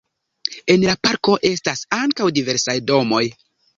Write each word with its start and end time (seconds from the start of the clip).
En 0.75 0.85
la 0.87 0.95
parko 1.07 1.35
estas 1.51 1.85
ankaŭ 1.99 2.31
diversaj 2.39 2.77
domoj. 2.93 3.25